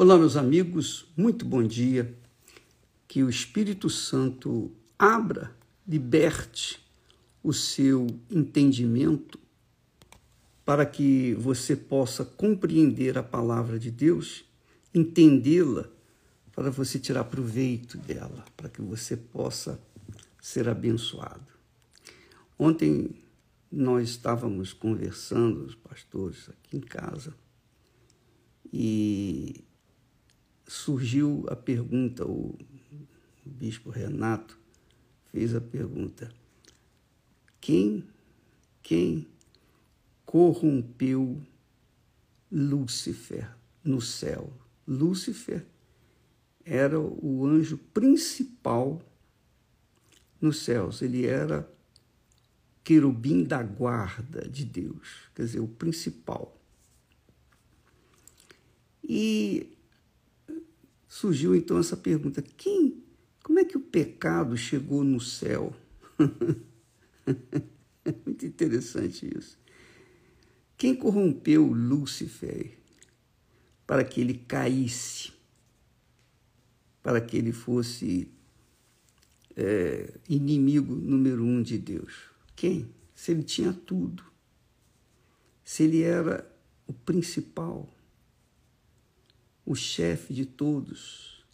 [0.00, 2.16] Olá, meus amigos, muito bom dia.
[3.08, 5.52] Que o Espírito Santo abra,
[5.88, 6.80] liberte
[7.42, 9.40] o seu entendimento
[10.64, 14.44] para que você possa compreender a palavra de Deus,
[14.94, 15.88] entendê-la,
[16.52, 19.80] para você tirar proveito dela, para que você possa
[20.40, 21.48] ser abençoado.
[22.56, 23.16] Ontem
[23.68, 27.34] nós estávamos conversando, os pastores aqui em casa,
[28.72, 29.64] e
[30.68, 32.56] surgiu a pergunta, o
[33.44, 34.56] bispo Renato
[35.32, 36.30] fez a pergunta:
[37.60, 38.04] quem,
[38.82, 39.26] quem
[40.26, 41.40] corrompeu
[42.52, 43.50] Lúcifer
[43.82, 44.52] no céu?
[44.86, 45.64] Lúcifer
[46.64, 49.02] era o anjo principal
[50.40, 51.68] nos céus, ele era
[52.84, 56.56] querubim da guarda de Deus, quer dizer, o principal.
[59.02, 59.77] E
[61.18, 63.02] surgiu então essa pergunta: quem,
[63.42, 65.74] como é que o pecado chegou no céu?
[68.04, 69.58] é muito interessante isso.
[70.76, 72.78] Quem corrompeu Lúcifer
[73.84, 75.32] para que ele caísse,
[77.02, 78.30] para que ele fosse
[79.56, 82.30] é, inimigo número um de Deus?
[82.54, 82.94] Quem?
[83.12, 84.22] Se ele tinha tudo,
[85.64, 86.48] se ele era
[86.86, 87.92] o principal
[89.68, 91.44] o chefe de todos.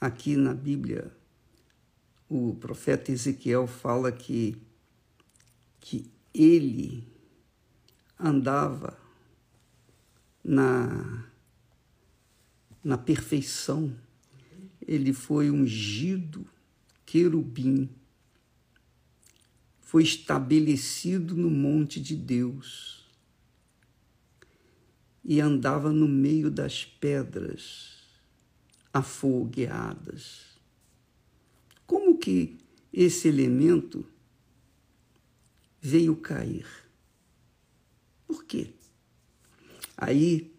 [0.00, 1.10] Aqui na Bíblia,
[2.28, 4.56] o profeta Ezequiel fala que,
[5.80, 7.04] que ele
[8.16, 8.96] andava
[10.44, 11.26] na,
[12.84, 13.92] na perfeição.
[14.86, 16.46] Ele foi ungido
[17.04, 17.90] querubim,
[19.80, 23.03] foi estabelecido no monte de Deus
[25.24, 27.94] e andava no meio das pedras
[28.92, 30.54] afogueadas.
[31.86, 32.58] Como que
[32.92, 34.06] esse elemento
[35.80, 36.66] veio cair?
[38.26, 38.72] Por quê?
[39.96, 40.54] Aí,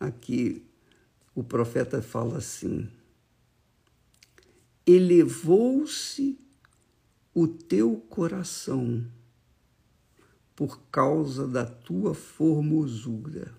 [0.00, 0.64] aqui,
[1.34, 2.88] o profeta fala assim:
[4.86, 6.38] elevou-se
[7.34, 9.06] o teu coração
[10.62, 13.52] por causa da tua formosura.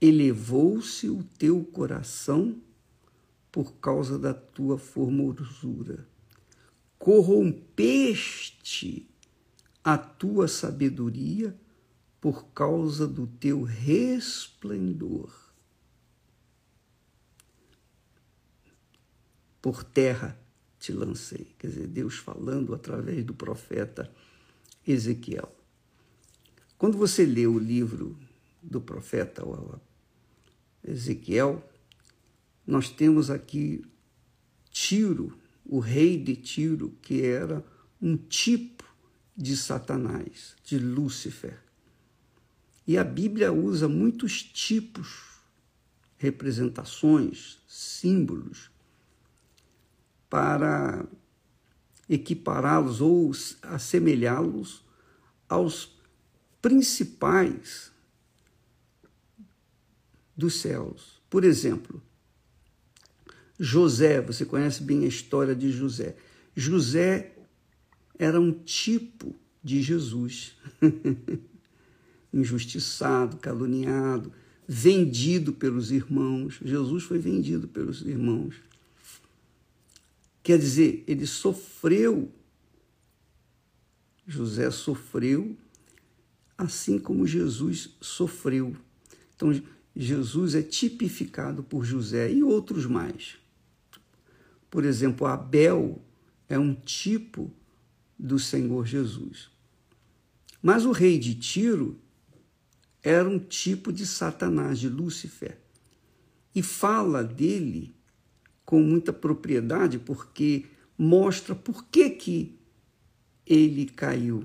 [0.00, 2.60] Elevou-se o teu coração
[3.52, 6.08] por causa da tua formosura.
[6.98, 7.48] Corrompeste
[9.84, 11.56] a tua sabedoria
[12.20, 15.32] por causa do teu resplendor.
[19.62, 20.36] Por terra
[20.80, 21.54] te lancei.
[21.60, 24.12] Quer dizer, Deus falando através do profeta
[24.86, 25.54] Ezequiel.
[26.76, 28.18] Quando você lê o livro
[28.62, 29.42] do profeta
[30.82, 31.66] Ezequiel,
[32.66, 33.84] nós temos aqui
[34.70, 37.64] Tiro, o rei de Tiro, que era
[38.00, 38.84] um tipo
[39.36, 41.58] de Satanás, de Lúcifer.
[42.86, 45.38] E a Bíblia usa muitos tipos,
[46.16, 48.70] representações, símbolos,
[50.28, 51.06] para
[52.08, 53.32] equipará-los ou
[53.62, 54.84] assemelhá-los
[55.48, 55.96] aos
[56.60, 57.92] principais
[60.36, 61.22] dos céus.
[61.30, 62.02] Por exemplo,
[63.58, 66.16] José, você conhece bem a história de José.
[66.54, 67.32] José
[68.18, 70.56] era um tipo de Jesus.
[72.32, 74.32] Injustiçado, caluniado,
[74.66, 76.58] vendido pelos irmãos.
[76.64, 78.56] Jesus foi vendido pelos irmãos.
[80.44, 82.30] Quer dizer, ele sofreu,
[84.26, 85.56] José sofreu,
[86.56, 88.76] assim como Jesus sofreu.
[89.34, 89.50] Então,
[89.96, 93.38] Jesus é tipificado por José e outros mais.
[94.70, 96.04] Por exemplo, Abel
[96.46, 97.50] é um tipo
[98.18, 99.48] do Senhor Jesus.
[100.60, 101.98] Mas o rei de Tiro
[103.02, 105.58] era um tipo de Satanás, de Lúcifer.
[106.54, 107.94] E fala dele
[108.64, 110.66] com muita propriedade, porque
[110.96, 112.58] mostra por que, que
[113.46, 114.44] ele caiu.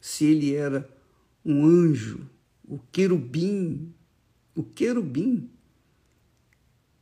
[0.00, 0.88] Se ele era
[1.44, 2.28] um anjo,
[2.64, 3.92] o querubim,
[4.54, 5.50] o querubim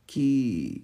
[0.07, 0.83] que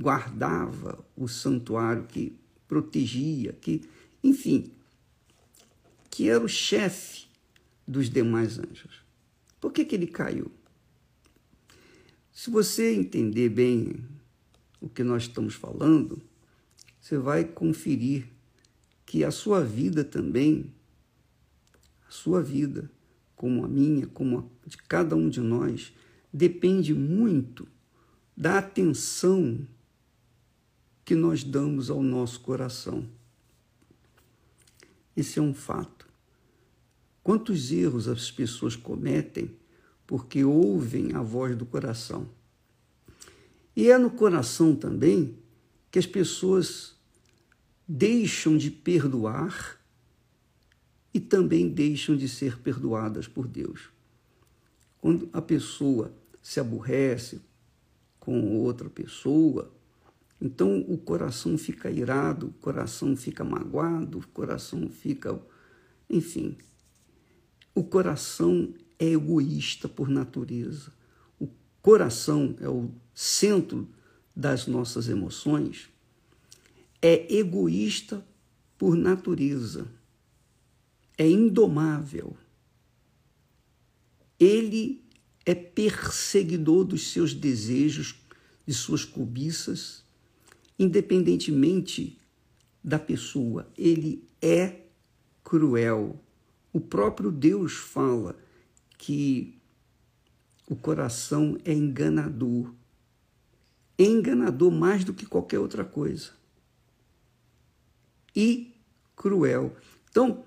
[0.00, 2.36] guardava o santuário, que
[2.66, 3.82] protegia, que,
[4.22, 4.72] enfim,
[6.10, 7.26] que era o chefe
[7.86, 9.02] dos demais anjos.
[9.60, 10.50] Por que, que ele caiu?
[12.32, 13.96] Se você entender bem
[14.80, 16.22] o que nós estamos falando,
[17.00, 18.28] você vai conferir
[19.04, 20.72] que a sua vida também,
[22.06, 22.90] a sua vida,
[23.34, 25.94] como a minha, como a de cada um de nós,
[26.32, 27.66] depende muito
[28.36, 29.66] da atenção
[31.04, 33.08] que nós damos ao nosso coração.
[35.16, 36.06] Esse é um fato.
[37.22, 39.50] Quantos erros as pessoas cometem
[40.06, 42.28] porque ouvem a voz do coração?
[43.78, 45.38] E é no coração também
[45.88, 46.96] que as pessoas
[47.86, 49.80] deixam de perdoar
[51.14, 53.90] e também deixam de ser perdoadas por Deus.
[55.00, 57.40] Quando a pessoa se aborrece
[58.18, 59.72] com outra pessoa,
[60.42, 65.40] então o coração fica irado, o coração fica magoado, o coração fica.
[66.10, 66.58] Enfim,
[67.72, 70.97] o coração é egoísta por natureza.
[71.88, 73.88] Coração é o centro
[74.36, 75.88] das nossas emoções.
[77.00, 78.22] É egoísta
[78.76, 79.90] por natureza.
[81.16, 82.36] É indomável.
[84.38, 85.02] Ele
[85.46, 88.16] é perseguidor dos seus desejos,
[88.66, 90.04] de suas cobiças,
[90.78, 92.18] independentemente
[92.84, 93.66] da pessoa.
[93.78, 94.82] Ele é
[95.42, 96.22] cruel.
[96.70, 98.38] O próprio Deus fala
[98.98, 99.57] que
[100.68, 102.74] o coração é enganador.
[103.96, 106.30] É enganador mais do que qualquer outra coisa.
[108.36, 108.74] E
[109.16, 109.74] cruel.
[110.10, 110.44] Então,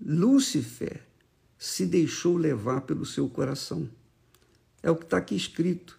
[0.00, 1.02] Lúcifer
[1.58, 3.90] se deixou levar pelo seu coração.
[4.80, 5.98] É o que está aqui escrito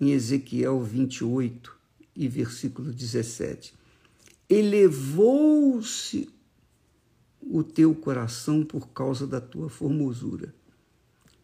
[0.00, 1.76] em Ezequiel 28
[2.16, 3.74] e versículo 17.
[4.48, 6.30] Elevou-se
[7.42, 10.54] o teu coração por causa da tua formosura.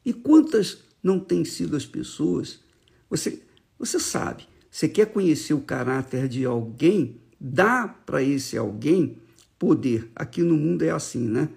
[0.04, 2.60] E quantas não têm sido as pessoas?
[3.08, 3.42] Você,
[3.78, 9.18] você sabe, você quer conhecer o caráter de alguém, dá para esse alguém
[9.58, 10.10] poder.
[10.14, 11.48] Aqui no mundo é assim, né?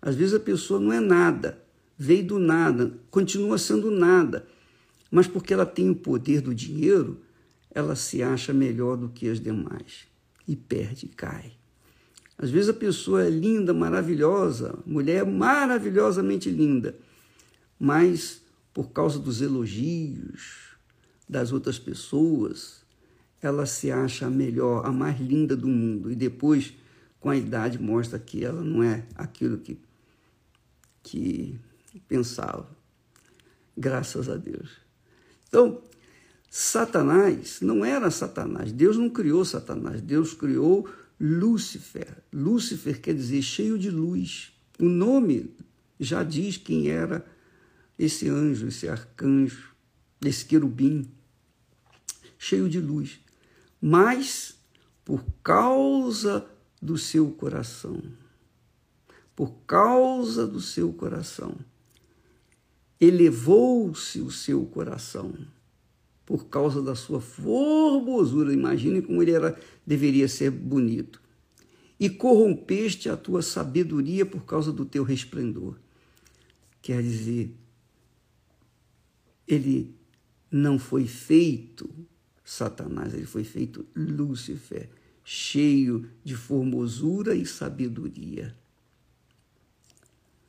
[0.00, 1.62] Às vezes a pessoa não é nada,
[1.96, 4.46] veio do nada, continua sendo nada,
[5.10, 7.20] mas porque ela tem o poder do dinheiro,
[7.70, 10.06] ela se acha melhor do que as demais
[10.46, 11.52] e perde e cai.
[12.36, 16.96] Às vezes a pessoa é linda, maravilhosa, mulher maravilhosamente linda,
[17.78, 18.40] mas
[18.72, 20.76] por causa dos elogios
[21.28, 22.82] das outras pessoas,
[23.40, 26.74] ela se acha a melhor, a mais linda do mundo e depois,
[27.20, 29.78] com a idade, mostra que ela não é aquilo que,
[31.02, 31.58] que
[32.08, 32.68] pensava.
[33.76, 34.70] Graças a Deus.
[35.48, 35.80] Então,
[36.50, 38.72] Satanás não era Satanás.
[38.72, 40.00] Deus não criou Satanás.
[40.00, 40.88] Deus criou
[41.20, 42.16] Lúcifer.
[42.32, 44.52] Lúcifer quer dizer cheio de luz.
[44.78, 45.54] O nome
[46.00, 47.24] já diz quem era
[47.98, 49.74] esse anjo, esse arcanjo,
[50.24, 51.10] esse querubim,
[52.38, 53.20] cheio de luz.
[53.80, 54.56] Mas
[55.04, 56.46] por causa
[56.80, 58.00] do seu coração,
[59.34, 61.56] por causa do seu coração,
[63.00, 65.32] elevou-se o seu coração
[66.26, 68.52] por causa da sua formosura.
[68.52, 71.22] Imagine como ele era, deveria ser bonito.
[71.98, 75.76] E corrompeste a tua sabedoria por causa do teu resplendor.
[76.82, 77.50] Quer dizer,
[79.48, 79.94] ele
[80.50, 81.88] não foi feito
[82.44, 84.88] Satanás, ele foi feito Lúcifer,
[85.24, 88.56] cheio de formosura e sabedoria.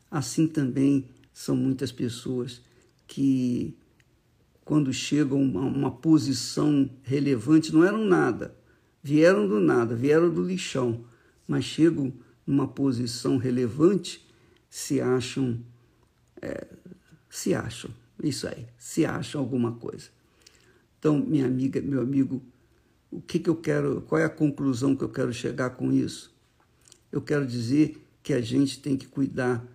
[0.09, 2.61] Assim também são muitas pessoas
[3.07, 3.75] que
[4.63, 8.55] quando chegam a uma posição relevante, não eram nada,
[9.01, 11.03] vieram do nada, vieram do lixão,
[11.47, 12.13] mas chegam
[12.45, 14.25] numa posição relevante,
[14.69, 15.59] se acham,
[16.41, 16.67] é,
[17.29, 17.91] se acham,
[18.25, 20.09] isso aí, se acham alguma coisa.
[20.97, 22.41] Então, minha amiga, meu amigo,
[23.11, 26.33] o que, que eu quero, qual é a conclusão que eu quero chegar com isso?
[27.11, 29.65] Eu quero dizer que a gente tem que cuidar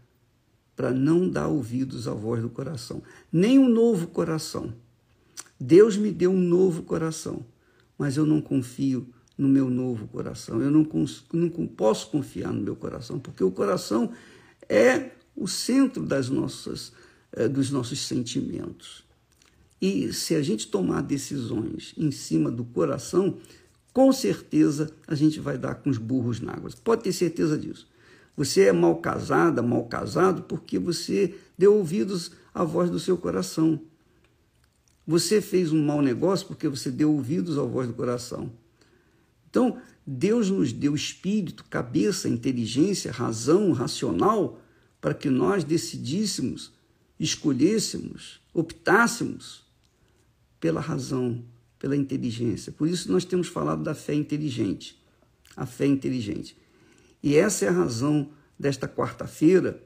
[0.77, 3.03] para não dar ouvidos à voz do coração.
[3.33, 4.75] Nem um novo coração.
[5.59, 7.45] Deus me deu um novo coração,
[7.97, 10.61] mas eu não confio no meu novo coração.
[10.61, 10.87] Eu não,
[11.33, 14.13] não posso confiar no meu coração, porque o coração
[14.69, 16.93] é o centro das nossas,
[17.51, 19.05] dos nossos sentimentos.
[19.81, 23.39] E se a gente tomar decisões em cima do coração,
[23.93, 26.71] com certeza a gente vai dar com os burros na água.
[26.83, 27.87] Pode ter certeza disso.
[28.37, 33.81] Você é mal casada, mal casado, porque você deu ouvidos à voz do seu coração.
[35.07, 38.51] Você fez um mau negócio porque você deu ouvidos à voz do coração.
[39.49, 44.61] Então, Deus nos deu espírito, cabeça, inteligência, razão, racional,
[45.01, 46.73] para que nós decidíssemos,
[47.19, 49.65] escolhêssemos, optássemos
[50.61, 51.45] pela razão,
[51.79, 52.73] pela inteligência.
[52.73, 54.99] Por isso nós temos falado da fé inteligente.
[55.57, 56.57] A fé inteligente.
[57.23, 59.83] E essa é a razão desta quarta-feira,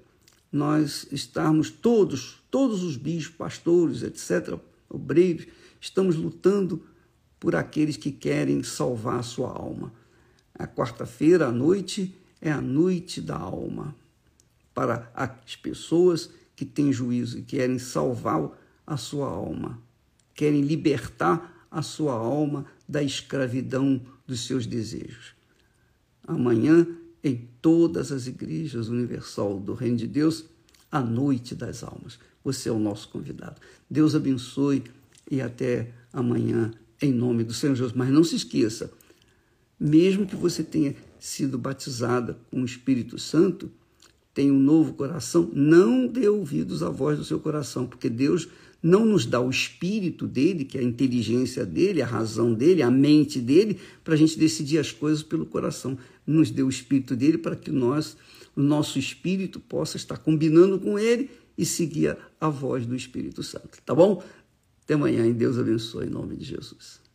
[0.50, 4.58] nós estarmos todos, todos os bispos, pastores, etc.,
[4.88, 5.46] obreiros,
[5.80, 6.82] estamos lutando
[7.38, 9.92] por aqueles que querem salvar a sua alma.
[10.54, 13.94] A quarta-feira à noite é a noite da alma.
[14.74, 18.50] Para as pessoas que têm juízo e querem salvar
[18.84, 19.80] a sua alma,
[20.34, 25.36] querem libertar a sua alma da escravidão dos seus desejos.
[26.26, 26.84] Amanhã,
[27.22, 30.46] em todas as igrejas universal do Reino de Deus,
[30.90, 32.18] a noite das almas.
[32.42, 33.60] Você é o nosso convidado.
[33.88, 34.82] Deus abençoe
[35.30, 37.92] e até amanhã, em nome do Senhor Jesus.
[37.92, 38.90] Mas não se esqueça,
[39.78, 43.70] mesmo que você tenha sido batizada com o Espírito Santo,
[44.38, 48.46] tem um novo coração, não dê ouvidos à voz do seu coração, porque Deus
[48.80, 52.88] não nos dá o espírito dele, que é a inteligência dele, a razão dele, a
[52.88, 55.98] mente dele, para a gente decidir as coisas pelo coração.
[56.24, 58.16] Nos deu o espírito dele para que nós,
[58.54, 63.82] o nosso espírito possa estar combinando com ele e seguir a voz do Espírito Santo.
[63.84, 64.22] Tá bom?
[64.84, 67.07] Até amanhã e Deus abençoe em nome de Jesus.